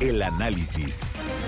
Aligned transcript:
El 0.00 0.22
análisis. 0.22 1.00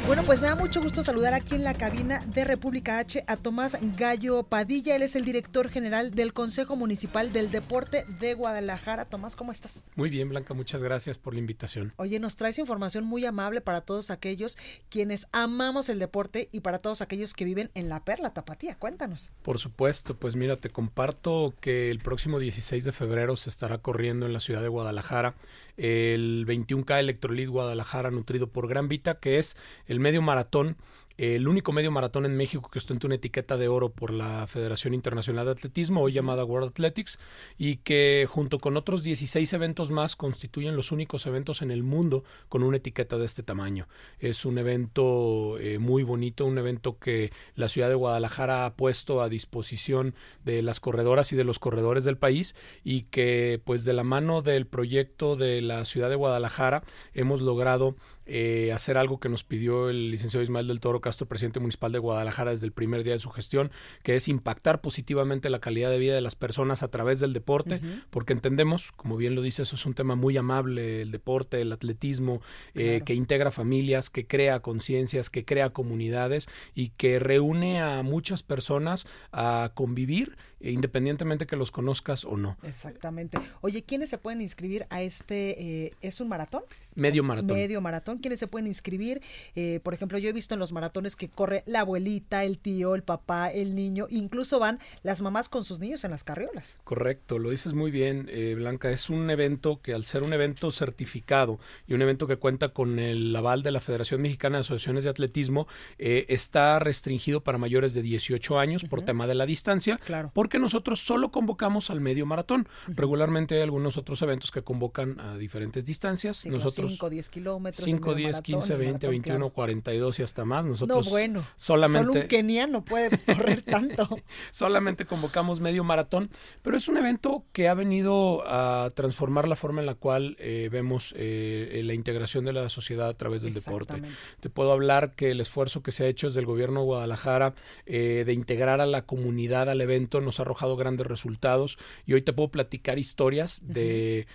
Bueno, 0.04 0.24
pues 0.24 0.40
me 0.40 0.48
da 0.48 0.56
mucho 0.56 0.82
gusto 0.82 1.04
saludar 1.04 1.32
aquí 1.32 1.54
en 1.54 1.62
la 1.62 1.74
cabina 1.74 2.26
de 2.26 2.42
República 2.42 2.98
H 2.98 3.22
a 3.28 3.36
Tomás 3.36 3.78
Gallo 3.96 4.42
Padilla. 4.42 4.96
Él 4.96 5.02
es 5.02 5.14
el 5.14 5.24
director 5.24 5.68
general 5.68 6.10
del 6.10 6.32
Consejo 6.32 6.74
Municipal 6.74 7.32
del 7.32 7.52
Deporte 7.52 8.04
de 8.18 8.34
Guadalajara. 8.34 9.04
Tomás, 9.04 9.36
¿cómo 9.36 9.52
estás? 9.52 9.84
Muy 9.94 10.10
bien, 10.10 10.28
Blanca, 10.28 10.54
muchas 10.54 10.82
gracias 10.82 11.18
por 11.18 11.34
la 11.34 11.38
invitación. 11.38 11.92
Oye, 11.98 12.18
nos 12.18 12.34
traes 12.34 12.58
información 12.58 13.04
muy 13.04 13.24
amable 13.24 13.60
para 13.60 13.82
todos 13.82 14.10
aquellos 14.10 14.58
quienes 14.88 15.28
amamos 15.30 15.88
el 15.88 16.00
deporte 16.00 16.48
y 16.50 16.60
para 16.60 16.78
todos 16.78 17.00
aquellos 17.00 17.32
que 17.32 17.44
viven 17.44 17.70
en 17.74 17.88
la 17.88 18.04
Perla 18.04 18.34
Tapatía. 18.34 18.74
Cuéntanos. 18.74 19.30
Por 19.42 19.60
supuesto, 19.60 20.16
pues 20.16 20.34
mira, 20.34 20.56
te 20.56 20.68
comparto 20.68 21.54
que 21.60 21.92
el 21.92 22.00
próximo 22.00 22.40
16 22.40 22.84
de 22.84 22.92
febrero 22.92 23.36
se 23.36 23.50
estará 23.50 23.78
corriendo 23.78 24.26
en 24.26 24.32
la 24.32 24.40
ciudad 24.40 24.62
de 24.62 24.68
Guadalajara 24.68 25.36
el 25.76 26.44
21K 26.46 27.00
Electrolit 27.00 27.48
Guadalajara 27.48 28.10
nutrido 28.10 28.48
por 28.48 28.68
Gran 28.68 28.88
Vita, 28.88 29.18
que 29.18 29.38
es 29.38 29.56
el 29.92 30.00
medio 30.00 30.22
maratón 30.22 30.76
el 31.18 31.46
único 31.46 31.72
medio 31.72 31.90
maratón 31.90 32.26
en 32.26 32.36
México 32.36 32.70
que 32.70 32.78
ostenta 32.78 33.06
una 33.06 33.16
etiqueta 33.16 33.56
de 33.56 33.68
oro 33.68 33.90
por 33.90 34.12
la 34.12 34.46
Federación 34.46 34.94
Internacional 34.94 35.46
de 35.46 35.52
Atletismo, 35.52 36.00
hoy 36.00 36.12
llamada 36.12 36.44
World 36.44 36.70
Athletics, 36.70 37.18
y 37.58 37.76
que 37.76 38.26
junto 38.28 38.58
con 38.58 38.76
otros 38.76 39.02
16 39.02 39.52
eventos 39.52 39.90
más 39.90 40.16
constituyen 40.16 40.76
los 40.76 40.90
únicos 40.90 41.26
eventos 41.26 41.62
en 41.62 41.70
el 41.70 41.82
mundo 41.82 42.24
con 42.48 42.62
una 42.62 42.78
etiqueta 42.78 43.18
de 43.18 43.26
este 43.26 43.42
tamaño. 43.42 43.88
Es 44.18 44.44
un 44.44 44.58
evento 44.58 45.58
eh, 45.58 45.78
muy 45.78 46.02
bonito, 46.02 46.46
un 46.46 46.58
evento 46.58 46.98
que 46.98 47.30
la 47.54 47.68
ciudad 47.68 47.88
de 47.88 47.94
Guadalajara 47.94 48.66
ha 48.66 48.74
puesto 48.74 49.22
a 49.22 49.28
disposición 49.28 50.14
de 50.44 50.62
las 50.62 50.80
corredoras 50.80 51.32
y 51.32 51.36
de 51.36 51.44
los 51.44 51.58
corredores 51.58 52.04
del 52.04 52.16
país 52.16 52.56
y 52.84 53.02
que 53.02 53.60
pues 53.64 53.84
de 53.84 53.92
la 53.92 54.04
mano 54.04 54.42
del 54.42 54.66
proyecto 54.66 55.36
de 55.36 55.60
la 55.60 55.84
ciudad 55.84 56.08
de 56.08 56.16
Guadalajara 56.16 56.82
hemos 57.14 57.40
logrado 57.40 57.96
eh, 58.26 58.72
hacer 58.72 58.96
algo 58.98 59.20
que 59.20 59.28
nos 59.28 59.44
pidió 59.44 59.88
el 59.88 60.10
licenciado 60.10 60.42
Ismael 60.42 60.68
del 60.68 60.80
Toro 60.80 61.00
Castro, 61.00 61.26
presidente 61.26 61.60
municipal 61.60 61.92
de 61.92 61.98
Guadalajara, 61.98 62.52
desde 62.52 62.66
el 62.66 62.72
primer 62.72 63.04
día 63.04 63.14
de 63.14 63.18
su 63.18 63.30
gestión, 63.30 63.70
que 64.02 64.16
es 64.16 64.28
impactar 64.28 64.80
positivamente 64.80 65.50
la 65.50 65.60
calidad 65.60 65.90
de 65.90 65.98
vida 65.98 66.14
de 66.14 66.20
las 66.20 66.34
personas 66.34 66.82
a 66.82 66.88
través 66.88 67.20
del 67.20 67.32
deporte, 67.32 67.80
porque 68.10 68.32
entendemos, 68.32 68.92
como 68.92 69.16
bien 69.16 69.34
lo 69.34 69.42
dice, 69.42 69.62
eso 69.62 69.76
es 69.76 69.86
un 69.86 69.94
tema 69.94 70.14
muy 70.14 70.36
amable, 70.36 71.02
el 71.02 71.10
deporte, 71.10 71.60
el 71.60 71.72
atletismo, 71.72 72.40
eh, 72.74 73.02
que 73.04 73.14
integra 73.14 73.50
familias, 73.50 74.10
que 74.10 74.26
crea 74.26 74.60
conciencias, 74.60 75.30
que 75.30 75.44
crea 75.44 75.70
comunidades 75.70 76.48
y 76.74 76.90
que 76.90 77.18
reúne 77.18 77.80
a 77.80 78.02
muchas 78.02 78.42
personas 78.42 79.06
a 79.32 79.72
convivir 79.74 80.36
independientemente 80.62 81.46
que 81.46 81.56
los 81.56 81.70
conozcas 81.70 82.24
o 82.24 82.36
no. 82.36 82.56
Exactamente. 82.62 83.38
Oye, 83.60 83.82
¿quiénes 83.82 84.10
se 84.10 84.18
pueden 84.18 84.40
inscribir 84.40 84.86
a 84.90 85.02
este? 85.02 85.86
Eh, 85.86 85.90
¿Es 86.00 86.20
un 86.20 86.28
maratón? 86.28 86.62
Medio 86.94 87.24
maratón. 87.24 87.56
Medio 87.56 87.80
maratón. 87.80 88.11
¿Quiénes 88.18 88.38
se 88.38 88.46
pueden 88.46 88.66
inscribir? 88.66 89.22
Eh, 89.54 89.80
por 89.82 89.94
ejemplo, 89.94 90.18
yo 90.18 90.28
he 90.28 90.32
visto 90.32 90.54
en 90.54 90.60
los 90.60 90.72
maratones 90.72 91.16
que 91.16 91.28
corre 91.28 91.62
la 91.66 91.80
abuelita, 91.80 92.44
el 92.44 92.58
tío, 92.58 92.94
el 92.94 93.02
papá, 93.02 93.50
el 93.50 93.74
niño, 93.74 94.06
incluso 94.10 94.58
van 94.58 94.78
las 95.02 95.20
mamás 95.20 95.48
con 95.48 95.64
sus 95.64 95.80
niños 95.80 96.04
en 96.04 96.10
las 96.10 96.24
carriolas. 96.24 96.80
Correcto, 96.84 97.38
lo 97.38 97.50
dices 97.50 97.74
muy 97.74 97.90
bien, 97.90 98.28
eh, 98.30 98.54
Blanca. 98.54 98.90
Es 98.90 99.10
un 99.10 99.30
evento 99.30 99.80
que 99.82 99.94
al 99.94 100.04
ser 100.04 100.22
un 100.22 100.32
evento 100.32 100.70
certificado 100.70 101.58
y 101.86 101.94
un 101.94 102.02
evento 102.02 102.26
que 102.26 102.36
cuenta 102.36 102.70
con 102.70 102.98
el 102.98 103.34
aval 103.34 103.62
de 103.62 103.70
la 103.70 103.80
Federación 103.80 104.20
Mexicana 104.22 104.58
de 104.58 104.60
Asociaciones 104.60 105.04
de 105.04 105.10
Atletismo, 105.10 105.66
eh, 105.98 106.26
está 106.28 106.78
restringido 106.78 107.42
para 107.42 107.58
mayores 107.58 107.94
de 107.94 108.02
18 108.02 108.58
años 108.58 108.84
por 108.84 109.04
tema 109.04 109.26
de 109.26 109.34
la 109.34 109.46
distancia. 109.46 109.98
Claro. 109.98 110.30
Porque 110.34 110.58
nosotros 110.58 111.00
solo 111.00 111.30
convocamos 111.30 111.90
al 111.90 112.00
medio 112.00 112.26
maratón. 112.26 112.68
Regularmente 112.88 113.56
hay 113.56 113.62
algunos 113.62 113.96
otros 113.96 114.20
eventos 114.22 114.50
que 114.50 114.62
convocan 114.62 115.20
a 115.20 115.36
diferentes 115.36 115.84
distancias. 115.84 116.44
nosotros 116.46 116.92
5, 116.92 117.10
10 117.10 117.28
kilómetros. 117.28 117.84
5, 117.84 118.01
10, 118.14 118.40
15, 118.40 118.76
20, 118.76 119.08
21, 119.08 119.50
42 119.50 120.18
y 120.18 120.22
hasta 120.22 120.44
más. 120.44 120.66
Nosotros 120.66 121.06
no, 121.06 121.10
bueno. 121.10 121.44
Solamente, 121.56 122.08
solo 122.08 122.20
un 122.20 122.28
keniano 122.28 122.84
puede 122.84 123.18
correr 123.18 123.62
tanto. 123.70 124.08
solamente 124.50 125.06
convocamos 125.06 125.60
medio 125.60 125.84
maratón, 125.84 126.30
pero 126.62 126.76
es 126.76 126.88
un 126.88 126.96
evento 126.96 127.44
que 127.52 127.68
ha 127.68 127.74
venido 127.74 128.42
a 128.46 128.90
transformar 128.94 129.48
la 129.48 129.56
forma 129.56 129.80
en 129.80 129.86
la 129.86 129.94
cual 129.94 130.36
eh, 130.38 130.68
vemos 130.70 131.14
eh, 131.16 131.80
la 131.84 131.94
integración 131.94 132.44
de 132.44 132.52
la 132.52 132.68
sociedad 132.68 133.08
a 133.08 133.14
través 133.14 133.42
del 133.42 133.54
deporte. 133.54 134.02
Te 134.40 134.50
puedo 134.50 134.72
hablar 134.72 135.14
que 135.14 135.30
el 135.30 135.40
esfuerzo 135.40 135.82
que 135.82 135.92
se 135.92 136.04
ha 136.04 136.08
hecho 136.08 136.26
desde 136.26 136.40
el 136.40 136.46
gobierno 136.46 136.80
de 136.80 136.86
Guadalajara 136.86 137.54
eh, 137.86 138.24
de 138.26 138.32
integrar 138.32 138.80
a 138.80 138.86
la 138.86 139.02
comunidad 139.06 139.68
al 139.68 139.80
evento 139.80 140.20
nos 140.20 140.38
ha 140.38 140.42
arrojado 140.42 140.76
grandes 140.76 141.06
resultados 141.06 141.78
y 142.06 142.14
hoy 142.14 142.22
te 142.22 142.32
puedo 142.32 142.50
platicar 142.50 142.98
historias 142.98 143.60
de 143.64 144.26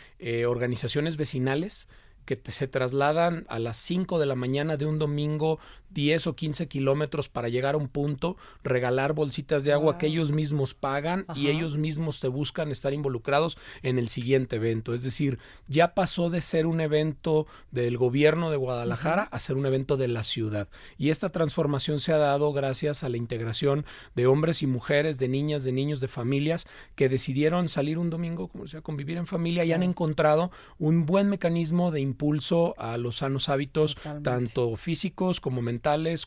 organizaciones 0.48 1.18
vecinales 1.18 1.88
que 2.28 2.40
se 2.52 2.68
trasladan 2.68 3.46
a 3.50 3.58
las 3.58 3.78
5 3.78 4.20
de 4.20 4.26
la 4.28 4.36
mañana 4.36 4.78
de 4.78 4.86
un 4.86 5.00
domingo 5.00 5.60
10 5.92 6.28
o 6.28 6.36
15 6.36 6.68
kilómetros 6.68 7.30
para 7.30 7.50
llegar 7.50 7.76
a 7.76 7.78
un 7.78 7.88
punto, 7.88 8.38
regalar 8.64 9.14
bolsitas 9.14 9.64
de 9.64 9.74
agua 9.74 9.98
que 9.98 10.08
ellos 10.08 10.32
mismos 10.32 10.74
pagan 10.74 11.26
y 11.36 11.48
ellos 11.48 11.78
mismos 11.78 12.20
te 12.20 12.28
buscan 12.28 12.72
estar 12.72 12.94
involucrados 12.94 13.58
en 13.84 13.98
el 13.98 14.10
siguiente 14.10 14.58
evento. 14.58 14.94
Es 14.94 15.04
decir, 15.04 15.40
ya 15.68 15.94
pasó 15.94 16.30
de 16.30 16.42
ser 16.42 16.66
un 16.66 16.82
evento 16.82 17.48
del 17.72 17.98
gobierno 17.98 18.52
de 18.52 18.58
Guadalajara 18.58 19.24
a 19.24 19.40
ser 19.40 19.56
un 19.56 19.66
evento 19.66 19.98
de 19.98 20.08
la 20.08 20.24
ciudad. 20.24 20.68
Y 20.98 21.10
esta 21.10 21.30
transformación 21.30 22.00
se 22.00 22.14
ha 22.14 22.18
dado 22.18 22.52
gracias 22.54 23.04
a 23.04 23.10
la 23.10 23.18
integración 23.18 23.86
de 24.16 24.28
hombres 24.28 24.62
y 24.62 24.68
mujeres, 24.68 25.18
de 25.20 25.28
niñas, 25.30 25.64
de 25.64 25.72
niños, 25.72 26.00
de 26.00 26.08
familias 26.08 26.68
que 26.96 27.10
decidieron 27.10 27.70
salir 27.70 27.98
un 27.98 28.10
domingo, 28.10 28.48
como 28.48 28.68
sea, 28.68 28.82
convivir 28.82 29.18
en 29.18 29.28
familia 29.28 29.64
y 29.64 29.72
han 29.72 29.84
encontrado 29.84 30.52
un 30.80 31.06
buen 31.06 31.30
mecanismo 31.30 31.92
de 31.92 32.02
impulso 32.02 32.76
a 32.78 32.98
los 32.98 33.18
sanos 33.18 33.50
hábitos, 33.50 33.98
tanto 34.24 34.76
físicos 34.76 35.40
como 35.40 35.62
mentales 35.62 35.77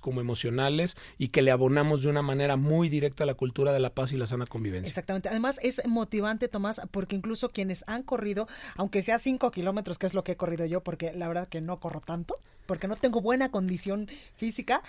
como 0.01 0.21
emocionales 0.21 0.97
y 1.19 1.29
que 1.29 1.43
le 1.43 1.51
abonamos 1.51 2.03
de 2.03 2.09
una 2.09 2.23
manera 2.23 2.57
muy 2.57 2.89
directa 2.89 3.25
a 3.25 3.27
la 3.27 3.35
cultura 3.35 3.73
de 3.73 3.81
la 3.81 3.95
paz 3.95 4.13
y 4.13 4.17
la 4.17 4.27
sana 4.27 4.47
convivencia. 4.47 4.89
Exactamente. 4.89 5.29
Además 5.29 5.59
es 5.63 5.87
motivante, 5.87 6.49
Tomás, 6.49 6.81
porque 6.91 7.17
incluso 7.17 7.51
quienes 7.51 7.85
han 7.87 8.03
corrido, 8.03 8.49
aunque 8.77 9.03
sea 9.03 9.19
cinco 9.19 9.51
kilómetros, 9.51 9.99
que 9.99 10.07
es 10.07 10.15
lo 10.15 10.25
que 10.25 10.33
he 10.33 10.37
corrido 10.37 10.67
yo, 10.67 10.83
porque 10.83 11.13
la 11.13 11.29
verdad 11.29 11.47
que 11.47 11.61
no 11.61 11.81
corro 11.81 12.01
tanto, 12.01 12.35
porque 12.67 12.89
no 12.89 12.97
tengo 12.97 13.21
buena 13.21 13.51
condición 13.51 14.09
física, 14.37 14.83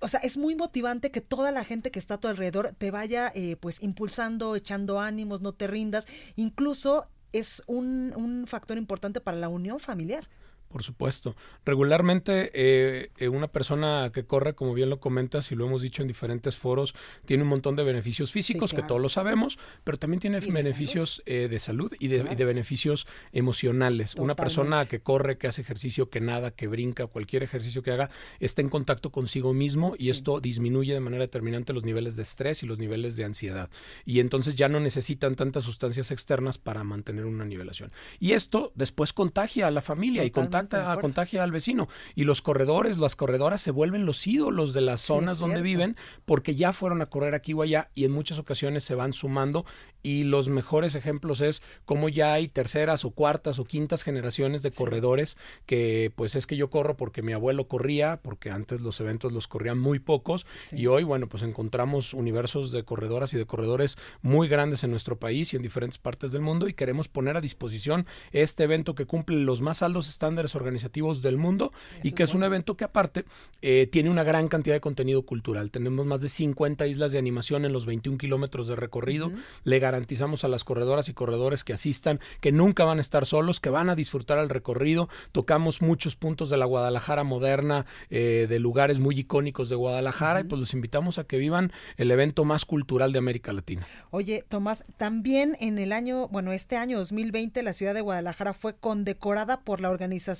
o 0.00 0.08
sea, 0.08 0.20
es 0.20 0.36
muy 0.36 0.54
motivante 0.54 1.10
que 1.10 1.20
toda 1.20 1.52
la 1.52 1.64
gente 1.64 1.90
que 1.90 1.98
está 1.98 2.14
a 2.14 2.20
tu 2.20 2.28
alrededor 2.28 2.74
te 2.76 2.90
vaya 2.90 3.30
eh, 3.34 3.56
pues 3.56 3.82
impulsando, 3.82 4.56
echando 4.56 4.98
ánimos, 4.98 5.42
no 5.42 5.52
te 5.52 5.66
rindas. 5.66 6.08
Incluso 6.36 7.06
es 7.32 7.62
un, 7.66 8.14
un 8.16 8.46
factor 8.46 8.78
importante 8.78 9.20
para 9.20 9.36
la 9.36 9.48
unión 9.48 9.78
familiar. 9.78 10.26
Por 10.70 10.84
supuesto. 10.84 11.34
Regularmente 11.64 12.52
eh, 12.54 13.10
eh, 13.16 13.28
una 13.28 13.48
persona 13.48 14.12
que 14.14 14.24
corre, 14.24 14.54
como 14.54 14.72
bien 14.72 14.88
lo 14.88 15.00
comentas 15.00 15.50
y 15.50 15.56
lo 15.56 15.66
hemos 15.66 15.82
dicho 15.82 16.00
en 16.00 16.06
diferentes 16.06 16.56
foros, 16.56 16.94
tiene 17.24 17.42
un 17.42 17.48
montón 17.48 17.74
de 17.74 17.82
beneficios 17.82 18.30
físicos, 18.30 18.72
que 18.72 18.84
todos 18.84 19.00
lo 19.00 19.08
sabemos, 19.08 19.58
pero 19.82 19.98
también 19.98 20.20
tiene 20.20 20.38
beneficios 20.38 21.24
eh, 21.26 21.48
de 21.50 21.58
salud 21.58 21.92
y 21.98 22.06
de, 22.06 22.22
beneficios 22.44 23.08
emocionales. 23.32 24.14
Una 24.14 24.36
persona 24.36 24.86
que 24.86 25.00
corre, 25.00 25.38
que 25.38 25.48
hace 25.48 25.60
ejercicio, 25.60 26.08
que 26.08 26.20
nada, 26.20 26.52
que 26.52 26.68
brinca, 26.68 27.08
cualquier 27.08 27.42
ejercicio 27.42 27.82
que 27.82 27.90
haga, 27.90 28.08
está 28.38 28.62
en 28.62 28.68
contacto 28.68 29.10
consigo 29.10 29.52
mismo 29.52 29.94
y 29.98 30.10
esto 30.10 30.38
disminuye 30.40 30.94
de 30.94 31.00
manera 31.00 31.22
determinante 31.22 31.72
los 31.72 31.84
niveles 31.84 32.14
de 32.14 32.22
estrés 32.22 32.62
y 32.62 32.66
los 32.66 32.78
niveles 32.78 33.16
de 33.16 33.24
ansiedad. 33.24 33.70
Y 34.04 34.20
entonces 34.20 34.54
ya 34.54 34.68
no 34.68 34.78
necesitan 34.78 35.34
tantas 35.34 35.64
sustancias 35.64 36.12
externas 36.12 36.58
para 36.58 36.84
mantener 36.84 37.24
una 37.24 37.44
nivelación. 37.44 37.90
Y 38.20 38.32
esto 38.32 38.70
después 38.76 39.12
contagia 39.12 39.66
a 39.66 39.72
la 39.72 39.82
familia 39.82 40.24
y 40.24 40.30
contagia 40.30 40.59
contacta, 40.60 41.00
contagia 41.00 41.42
al 41.42 41.52
vecino. 41.52 41.88
Y 42.14 42.24
los 42.24 42.42
corredores, 42.42 42.98
las 42.98 43.16
corredoras 43.16 43.60
se 43.60 43.70
vuelven 43.70 44.06
los 44.06 44.26
ídolos 44.26 44.74
de 44.74 44.80
las 44.80 45.00
zonas 45.00 45.38
donde 45.38 45.62
viven 45.62 45.96
porque 46.24 46.54
ya 46.54 46.72
fueron 46.72 47.02
a 47.02 47.06
correr 47.06 47.34
aquí 47.34 47.52
o 47.52 47.62
allá 47.62 47.90
y 47.94 48.04
en 48.04 48.12
muchas 48.12 48.38
ocasiones 48.38 48.84
se 48.84 48.94
van 48.94 49.12
sumando. 49.12 49.64
Y 50.02 50.24
los 50.24 50.48
mejores 50.48 50.94
ejemplos 50.94 51.42
es 51.42 51.62
cómo 51.84 52.08
ya 52.08 52.32
hay 52.32 52.48
terceras 52.48 53.04
o 53.04 53.10
cuartas 53.10 53.58
o 53.58 53.64
quintas 53.64 54.02
generaciones 54.02 54.62
de 54.62 54.70
corredores 54.70 55.36
que 55.66 56.10
pues 56.16 56.36
es 56.36 56.46
que 56.46 56.56
yo 56.56 56.70
corro 56.70 56.96
porque 56.96 57.20
mi 57.20 57.34
abuelo 57.34 57.68
corría, 57.68 58.18
porque 58.22 58.50
antes 58.50 58.80
los 58.80 58.98
eventos 59.00 59.32
los 59.32 59.46
corrían 59.46 59.78
muy 59.78 59.98
pocos. 59.98 60.46
Y 60.72 60.86
hoy 60.86 61.04
bueno 61.04 61.28
pues 61.28 61.42
encontramos 61.42 62.14
universos 62.14 62.72
de 62.72 62.84
corredoras 62.84 63.34
y 63.34 63.38
de 63.38 63.46
corredores 63.46 63.98
muy 64.22 64.48
grandes 64.48 64.84
en 64.84 64.90
nuestro 64.90 65.18
país 65.18 65.52
y 65.52 65.56
en 65.56 65.62
diferentes 65.62 65.98
partes 65.98 66.32
del 66.32 66.42
mundo 66.42 66.68
y 66.68 66.74
queremos 66.74 67.08
poner 67.08 67.36
a 67.36 67.40
disposición 67.40 68.06
este 68.32 68.64
evento 68.64 68.94
que 68.94 69.06
cumple 69.06 69.36
los 69.36 69.60
más 69.60 69.82
altos 69.82 70.08
estándares 70.08 70.49
organizativos 70.54 71.22
del 71.22 71.36
mundo 71.36 71.72
y 72.02 72.12
que 72.12 72.22
es, 72.22 72.34
un 72.34 72.44
evento 72.44 72.76
que 72.76 72.84
aparte 72.84 73.24
eh, 73.60 73.88
tiene 73.90 74.08
una 74.08 74.22
gran 74.22 74.48
cantidad 74.48 74.76
de 74.76 74.80
contenido 74.80 75.22
cultural. 75.22 75.70
Tenemos 75.70 76.06
más 76.06 76.20
de 76.20 76.28
50 76.28 76.86
islas 76.86 77.12
de 77.12 77.18
animación 77.18 77.64
en 77.64 77.72
los 77.72 77.86
21 77.86 78.18
kilómetros 78.18 78.68
de 78.68 78.76
recorrido 78.76 79.32
garantizamos 79.80 80.44
a 80.44 80.48
las 80.48 80.62
corredoras 80.62 81.08
y 81.08 81.14
corredores 81.14 81.64
que 81.64 81.72
asistan 81.72 82.20
que 82.40 82.52
nunca 82.52 82.84
van 82.84 82.98
a 82.98 83.00
estar 83.00 83.26
solos, 83.26 83.58
que 83.58 83.70
van 83.70 83.90
a 83.90 83.96
disfrutar 83.96 84.38
el 84.38 84.48
recorrido. 84.48 85.08
Tocamos 85.32 85.82
muchos 85.82 86.14
puntos 86.14 86.50
de 86.50 86.56
la 86.56 86.66
Guadalajara 86.66 87.24
moderna, 87.24 87.86
eh, 88.10 88.46
de 88.48 88.58
lugares 88.60 89.00
muy 89.00 89.18
icónicos 89.18 89.68
de 89.68 89.74
Guadalajara, 89.74 90.40
y 90.40 90.44
pues 90.44 90.60
los 90.60 90.74
invitamos 90.74 91.18
a 91.18 91.24
que 91.24 91.38
vivan 91.38 91.72
el 91.96 92.10
evento 92.12 92.44
más 92.44 92.64
cultural 92.64 93.12
de 93.12 93.18
América 93.18 93.52
Latina. 93.52 93.86
Oye, 94.10 94.44
Tomás, 94.46 94.84
también 94.96 95.56
en 95.60 95.78
el 95.78 95.92
año, 95.92 96.28
bueno, 96.28 96.52
este 96.52 96.76
año 96.76 96.98
2020, 96.98 97.62
la 97.62 97.72
ciudad 97.72 97.94
de 97.94 98.02
Guadalajara 98.02 98.54
fue 98.54 98.76
condecorada 98.76 99.62
por 99.62 99.80
la 99.80 99.90
organización 99.90 100.39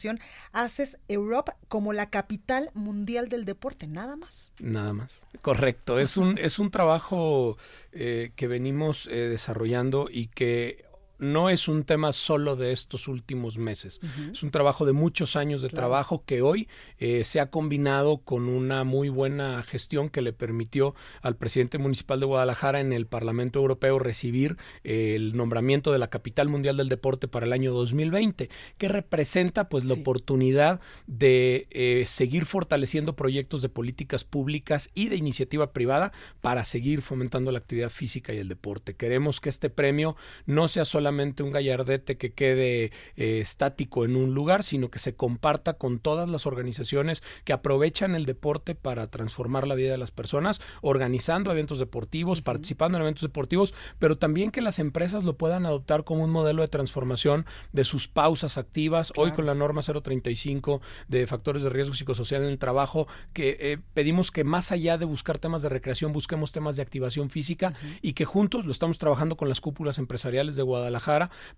ACES 0.52 0.98
Europe 1.08 1.52
como 1.68 1.92
la 1.92 2.10
capital 2.10 2.70
mundial 2.74 3.28
del 3.28 3.44
deporte, 3.44 3.86
nada 3.86 4.16
más. 4.16 4.52
Nada 4.58 4.92
más. 4.92 5.26
Correcto. 5.42 5.98
Es 5.98 6.16
un, 6.16 6.38
es 6.38 6.58
un 6.58 6.70
trabajo 6.70 7.56
eh, 7.92 8.32
que 8.36 8.48
venimos 8.48 9.06
eh, 9.06 9.28
desarrollando 9.28 10.08
y 10.10 10.28
que 10.28 10.84
no 11.20 11.50
es 11.50 11.68
un 11.68 11.84
tema 11.84 12.12
solo 12.12 12.56
de 12.56 12.72
estos 12.72 13.06
últimos 13.06 13.58
meses. 13.58 14.00
Es 14.32 14.42
un 14.42 14.50
trabajo 14.50 14.86
de 14.86 14.92
muchos 14.92 15.36
años 15.36 15.62
de 15.62 15.68
trabajo 15.68 16.24
que 16.24 16.42
hoy 16.42 16.68
eh, 16.98 17.24
se 17.24 17.40
ha 17.40 17.50
combinado 17.50 18.18
con 18.18 18.48
una 18.48 18.84
muy 18.84 19.08
buena 19.10 19.62
gestión 19.62 20.08
que 20.08 20.22
le 20.22 20.32
permitió 20.32 20.94
al 21.22 21.36
presidente 21.36 21.78
municipal 21.78 22.20
de 22.20 22.26
Guadalajara 22.26 22.80
en 22.80 22.92
el 22.92 23.06
Parlamento 23.06 23.58
Europeo 23.58 23.98
recibir 23.98 24.56
eh, 24.82 25.14
el 25.14 25.36
nombramiento 25.36 25.92
de 25.92 25.98
la 25.98 26.08
capital 26.08 26.48
mundial 26.48 26.76
del 26.76 26.88
deporte 26.88 27.28
para 27.28 27.46
el 27.46 27.52
año 27.52 27.72
2020, 27.72 28.48
que 28.78 28.88
representa 28.88 29.68
pues 29.68 29.84
la 29.84 29.94
oportunidad 29.94 30.80
de 31.06 31.66
eh, 31.70 32.04
seguir 32.06 32.46
fortaleciendo 32.46 33.14
proyectos 33.14 33.62
de 33.62 33.68
políticas 33.68 34.24
públicas 34.24 34.90
y 34.94 35.08
de 35.10 35.16
iniciativa 35.16 35.72
privada 35.72 36.12
para 36.40 36.64
seguir 36.64 37.02
fomentando 37.02 37.52
la 37.52 37.58
actividad 37.58 37.90
física 37.90 38.32
y 38.32 38.38
el 38.38 38.48
deporte. 38.48 38.94
Queremos 38.94 39.40
que 39.40 39.50
este 39.50 39.68
premio 39.68 40.16
no 40.46 40.66
sea 40.68 40.84
solamente 40.84 41.09
un 41.10 41.50
gallardete 41.50 42.16
que 42.16 42.32
quede 42.32 42.92
eh, 43.16 43.40
estático 43.40 44.04
en 44.04 44.16
un 44.16 44.34
lugar, 44.34 44.62
sino 44.62 44.90
que 44.90 44.98
se 44.98 45.14
comparta 45.14 45.74
con 45.74 45.98
todas 45.98 46.28
las 46.28 46.46
organizaciones 46.46 47.22
que 47.44 47.52
aprovechan 47.52 48.14
el 48.14 48.26
deporte 48.26 48.74
para 48.74 49.08
transformar 49.08 49.66
la 49.66 49.74
vida 49.74 49.92
de 49.92 49.98
las 49.98 50.10
personas, 50.10 50.60
organizando 50.82 51.50
eventos 51.50 51.78
deportivos, 51.78 52.42
participando 52.42 52.96
en 52.98 53.02
eventos 53.02 53.22
deportivos, 53.22 53.74
pero 53.98 54.18
también 54.18 54.50
que 54.50 54.60
las 54.60 54.78
empresas 54.78 55.24
lo 55.24 55.36
puedan 55.36 55.66
adoptar 55.66 56.04
como 56.04 56.24
un 56.24 56.30
modelo 56.30 56.62
de 56.62 56.68
transformación 56.68 57.46
de 57.72 57.84
sus 57.84 58.08
pausas 58.08 58.56
activas. 58.56 59.12
Hoy 59.16 59.32
con 59.32 59.46
la 59.46 59.54
norma 59.54 59.82
035 59.82 60.80
de 61.08 61.26
factores 61.26 61.62
de 61.62 61.70
riesgo 61.70 61.94
psicosocial 61.94 62.42
en 62.42 62.48
el 62.48 62.58
trabajo, 62.58 63.08
que 63.32 63.56
eh, 63.60 63.78
pedimos 63.94 64.30
que 64.30 64.44
más 64.44 64.72
allá 64.72 64.98
de 64.98 65.04
buscar 65.04 65.38
temas 65.38 65.62
de 65.62 65.68
recreación, 65.68 66.12
busquemos 66.12 66.52
temas 66.52 66.76
de 66.76 66.82
activación 66.82 67.30
física 67.30 67.74
y 68.00 68.12
que 68.12 68.24
juntos 68.24 68.64
lo 68.64 68.72
estamos 68.72 68.98
trabajando 68.98 69.36
con 69.36 69.48
las 69.48 69.60
cúpulas 69.60 69.98
empresariales 69.98 70.56
de 70.56 70.62
Guadalajara 70.62 70.99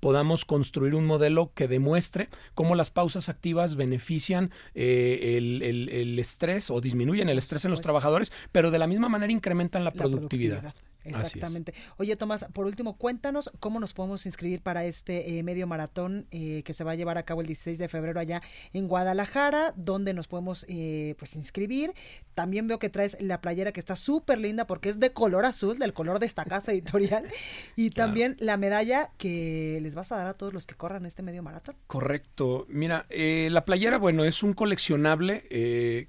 podamos 0.00 0.44
construir 0.44 0.94
un 0.94 1.06
modelo 1.06 1.52
que 1.54 1.68
demuestre 1.68 2.28
cómo 2.54 2.74
las 2.74 2.90
pausas 2.90 3.28
activas 3.28 3.76
benefician 3.76 4.50
eh, 4.74 5.36
el, 5.36 6.18
estrés 6.18 6.70
o 6.70 6.80
disminuyen 6.80 7.28
el 7.28 7.38
estrés 7.38 7.64
en 7.64 7.70
los 7.70 7.80
trabajadores, 7.80 8.32
pero 8.52 8.70
de 8.70 8.78
la 8.78 8.86
misma 8.86 9.08
manera 9.08 9.32
incrementan 9.32 9.84
la, 9.84 9.90
productividad. 9.90 10.74
Exactamente. 11.04 11.74
Oye, 11.96 12.16
Tomás, 12.16 12.46
por 12.52 12.66
último, 12.66 12.96
cuéntanos 12.96 13.50
cómo 13.60 13.80
nos 13.80 13.92
podemos 13.92 14.26
inscribir 14.26 14.60
para 14.62 14.84
este 14.84 15.38
eh, 15.38 15.42
medio 15.42 15.66
maratón 15.66 16.26
eh, 16.30 16.62
que 16.64 16.72
se 16.72 16.84
va 16.84 16.92
a 16.92 16.94
llevar 16.94 17.18
a 17.18 17.24
cabo 17.24 17.40
el 17.40 17.46
16 17.46 17.78
de 17.78 17.88
febrero 17.88 18.20
allá 18.20 18.42
en 18.72 18.88
Guadalajara, 18.88 19.72
donde 19.76 20.14
nos 20.14 20.28
podemos 20.28 20.64
eh, 20.68 21.14
pues 21.18 21.34
inscribir. 21.36 21.92
También 22.34 22.68
veo 22.68 22.78
que 22.78 22.88
traes 22.88 23.20
la 23.20 23.40
playera 23.40 23.72
que 23.72 23.80
está 23.80 23.96
súper 23.96 24.38
linda 24.38 24.66
porque 24.66 24.88
es 24.88 25.00
de 25.00 25.12
color 25.12 25.44
azul, 25.44 25.78
del 25.78 25.92
color 25.92 26.18
de 26.18 26.26
esta 26.26 26.44
casa 26.44 26.72
editorial, 26.72 27.26
y 27.76 27.90
también 27.90 28.36
la 28.38 28.56
medalla 28.56 29.10
que 29.18 29.78
les 29.82 29.94
vas 29.94 30.12
a 30.12 30.16
dar 30.16 30.26
a 30.26 30.34
todos 30.34 30.54
los 30.54 30.66
que 30.66 30.74
corran 30.74 31.04
este 31.04 31.22
medio 31.22 31.42
maratón. 31.42 31.76
Correcto. 31.86 32.66
Mira, 32.68 33.06
la 33.10 33.64
playera, 33.64 33.98
bueno, 33.98 34.24
es 34.24 34.42
un 34.42 34.54
coleccionable 34.54 35.42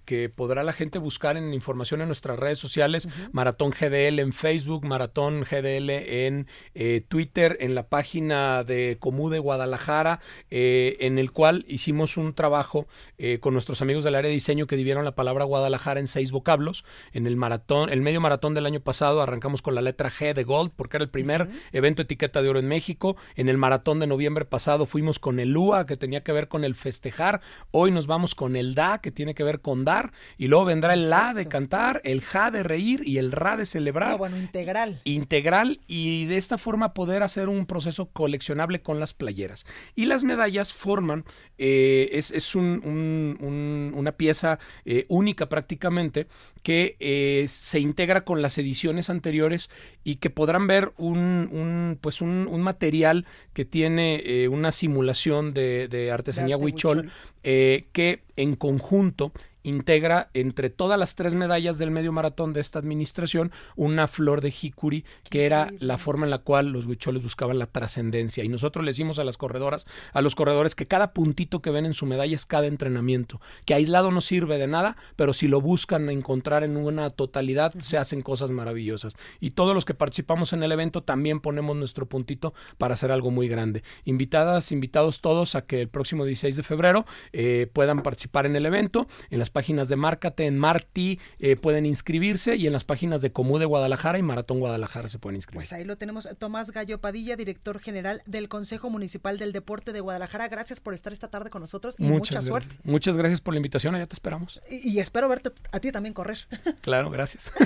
que 0.05 0.31
podrá 0.33 0.63
la 0.63 0.73
gente 0.73 0.97
buscar 0.97 1.37
en 1.37 1.53
información 1.53 2.01
en 2.01 2.07
nuestras 2.07 2.39
redes 2.39 2.59
sociales, 2.59 3.07
Maratón 3.31 3.71
GDL 3.71 4.19
en 4.19 4.33
Facebook 4.33 4.82
Maratón 4.83 5.41
GDL 5.41 5.89
en 5.89 6.47
eh, 6.73 7.01
Twitter, 7.07 7.57
en 7.59 7.75
la 7.75 7.87
página 7.87 8.63
de 8.63 8.97
Comú 8.99 9.29
de 9.29 9.39
Guadalajara, 9.39 10.19
eh, 10.49 10.97
en 10.99 11.19
el 11.19 11.31
cual 11.31 11.65
hicimos 11.67 12.17
un 12.17 12.33
trabajo 12.33 12.87
eh, 13.17 13.39
con 13.39 13.53
nuestros 13.53 13.81
amigos 13.81 14.03
del 14.03 14.15
área 14.15 14.29
de 14.29 14.33
diseño 14.33 14.67
que 14.67 14.75
dividieron 14.75 15.05
la 15.05 15.15
palabra 15.15 15.45
Guadalajara 15.45 15.99
en 15.99 16.07
seis 16.07 16.31
vocablos. 16.31 16.85
En 17.11 17.27
el 17.27 17.35
maratón, 17.35 17.89
el 17.89 18.01
medio 18.01 18.21
maratón 18.21 18.53
del 18.53 18.65
año 18.65 18.79
pasado 18.79 19.21
arrancamos 19.21 19.61
con 19.61 19.75
la 19.75 19.81
letra 19.81 20.09
G 20.09 20.33
de 20.33 20.43
Gold, 20.43 20.71
porque 20.75 20.97
era 20.97 21.03
el 21.03 21.09
primer 21.09 21.49
evento 21.71 22.01
etiqueta 22.01 22.41
de 22.41 22.49
oro 22.49 22.59
en 22.59 22.67
México. 22.67 23.15
En 23.35 23.49
el 23.49 23.57
maratón 23.57 23.99
de 23.99 24.07
noviembre 24.07 24.45
pasado 24.45 24.85
fuimos 24.85 25.19
con 25.19 25.39
el 25.39 25.55
UA, 25.55 25.85
que 25.85 25.97
tenía 25.97 26.23
que 26.23 26.31
ver 26.31 26.47
con 26.47 26.63
el 26.63 26.75
festejar. 26.75 27.41
Hoy 27.71 27.91
nos 27.91 28.07
vamos 28.07 28.35
con 28.35 28.55
el 28.55 28.75
DA, 28.75 28.99
que 28.99 29.11
tiene 29.11 29.35
que 29.35 29.43
ver 29.43 29.61
con 29.61 29.85
dar. 29.85 30.11
Y 30.37 30.47
luego 30.47 30.65
vendrá 30.65 30.93
el 30.93 31.09
LA 31.09 31.33
de 31.33 31.45
cantar, 31.47 32.01
el 32.03 32.21
JA 32.21 32.51
de 32.51 32.63
reír 32.63 33.01
y 33.05 33.17
el 33.17 33.31
RA 33.31 33.57
de 33.57 33.65
celebrar. 33.65 34.17
bueno, 34.17 34.37
integral. 34.73 35.01
Integral 35.03 35.79
y 35.87 36.25
de 36.25 36.37
esta 36.37 36.57
forma 36.57 36.93
poder 36.93 37.23
hacer 37.23 37.49
un 37.49 37.65
proceso 37.65 38.07
coleccionable 38.07 38.81
con 38.81 38.99
las 38.99 39.13
playeras. 39.13 39.65
Y 39.95 40.05
las 40.05 40.23
medallas 40.23 40.73
forman, 40.73 41.25
eh, 41.57 42.09
es, 42.13 42.55
una 42.55 44.11
pieza 44.13 44.59
eh, 44.85 45.05
única 45.09 45.49
prácticamente 45.49 46.27
que 46.63 46.95
eh, 46.99 47.45
se 47.47 47.79
integra 47.79 48.25
con 48.25 48.41
las 48.41 48.57
ediciones 48.57 49.09
anteriores 49.09 49.69
y 50.03 50.15
que 50.15 50.29
podrán 50.29 50.67
ver 50.67 50.93
un, 50.97 51.97
pues 52.01 52.21
un, 52.21 52.61
material 52.63 53.25
que 53.53 53.65
tiene 53.65 54.47
una 54.49 54.71
simulación 54.71 55.53
de, 55.53 56.09
artesanía 56.13 56.57
huichol, 56.57 57.11
que 57.41 58.23
en 58.35 58.55
conjunto 58.55 59.33
integra 59.63 60.29
entre 60.33 60.69
todas 60.69 60.99
las 60.99 61.15
tres 61.15 61.35
medallas 61.35 61.77
del 61.77 61.91
medio 61.91 62.11
maratón 62.11 62.53
de 62.53 62.61
esta 62.61 62.79
administración 62.79 63.51
una 63.75 64.07
flor 64.07 64.41
de 64.41 64.51
jicuri, 64.51 65.05
que 65.29 65.45
era 65.45 65.71
la 65.79 65.97
forma 65.97 66.25
en 66.25 66.31
la 66.31 66.39
cual 66.39 66.71
los 66.71 66.85
huicholes 66.85 67.23
buscaban 67.23 67.59
la 67.59 67.65
trascendencia. 67.65 68.43
Y 68.43 68.49
nosotros 68.49 68.85
le 68.85 68.91
decimos 68.91 69.19
a 69.19 69.23
las 69.23 69.37
corredoras, 69.37 69.85
a 70.13 70.21
los 70.21 70.35
corredores, 70.35 70.75
que 70.75 70.87
cada 70.87 71.13
puntito 71.13 71.61
que 71.61 71.71
ven 71.71 71.85
en 71.85 71.93
su 71.93 72.05
medalla 72.05 72.35
es 72.35 72.45
cada 72.45 72.67
entrenamiento, 72.67 73.41
que 73.65 73.73
aislado 73.73 74.11
no 74.11 74.21
sirve 74.21 74.57
de 74.57 74.67
nada, 74.67 74.97
pero 75.15 75.33
si 75.33 75.47
lo 75.47 75.61
buscan 75.61 76.09
encontrar 76.09 76.63
en 76.63 76.77
una 76.77 77.09
totalidad, 77.09 77.73
se 77.79 77.97
hacen 77.97 78.21
cosas 78.21 78.51
maravillosas. 78.51 79.15
Y 79.39 79.51
todos 79.51 79.73
los 79.73 79.85
que 79.85 79.93
participamos 79.93 80.53
en 80.53 80.63
el 80.63 80.71
evento 80.71 81.03
también 81.03 81.39
ponemos 81.39 81.75
nuestro 81.75 82.07
puntito 82.07 82.53
para 82.77 82.93
hacer 82.93 83.11
algo 83.11 83.31
muy 83.31 83.47
grande. 83.47 83.83
Invitadas, 84.05 84.71
invitados 84.71 85.21
todos 85.21 85.55
a 85.55 85.65
que 85.65 85.81
el 85.81 85.89
próximo 85.89 86.25
16 86.25 86.57
de 86.57 86.63
febrero 86.63 87.05
eh, 87.31 87.67
puedan 87.71 88.01
participar 88.01 88.45
en 88.45 88.55
el 88.55 88.65
evento, 88.65 89.07
en 89.29 89.39
las 89.39 89.49
páginas 89.53 89.87
de 89.87 89.95
Márcate, 89.95 90.45
en 90.45 90.57
Marti 90.57 91.19
eh, 91.39 91.55
pueden 91.55 91.85
inscribirse 91.85 92.57
y 92.57 92.67
en 92.67 92.73
las 92.73 92.83
páginas 92.83 93.21
de 93.21 93.31
Comú 93.31 93.59
de 93.59 93.65
Guadalajara 93.65 94.17
y 94.17 94.21
Maratón 94.21 94.59
Guadalajara 94.59 95.07
se 95.07 95.19
pueden 95.19 95.37
inscribir. 95.37 95.59
Pues 95.59 95.71
ahí 95.71 95.85
lo 95.85 95.95
tenemos. 95.95 96.27
Tomás 96.37 96.71
Gallo 96.71 96.99
Padilla, 96.99 97.37
director 97.37 97.79
general 97.79 98.21
del 98.25 98.49
Consejo 98.49 98.89
Municipal 98.89 99.37
del 99.37 99.53
Deporte 99.53 99.93
de 99.93 100.01
Guadalajara. 100.01 100.49
Gracias 100.49 100.81
por 100.81 100.93
estar 100.93 101.13
esta 101.13 101.29
tarde 101.29 101.49
con 101.49 101.61
nosotros 101.61 101.95
y 101.97 102.03
mucha 102.03 102.41
suerte. 102.41 102.75
Muchas 102.83 103.15
gracias 103.15 103.39
por 103.39 103.53
la 103.53 103.59
invitación, 103.59 103.95
allá 103.95 104.07
te 104.07 104.15
esperamos. 104.15 104.61
Y, 104.69 104.89
y 104.89 104.99
espero 104.99 105.29
verte 105.29 105.51
a 105.71 105.79
ti 105.79 105.91
también 105.91 106.13
correr. 106.13 106.39
Claro, 106.81 107.09
gracias. 107.09 107.51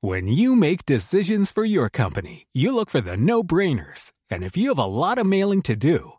When 0.00 0.28
you 0.28 0.54
make 0.54 0.84
decisions 0.84 1.50
for 1.50 1.64
your 1.64 1.88
company, 1.88 2.46
you 2.52 2.74
look 2.74 2.90
for 2.90 3.00
the 3.00 3.16
no-brainers. 3.16 4.12
And 4.30 4.42
if 4.42 4.56
you 4.56 4.68
have 4.68 4.78
a 4.78 4.84
lot 4.84 5.18
of 5.18 5.26
mailing 5.26 5.62
to 5.62 5.74
do, 5.76 6.18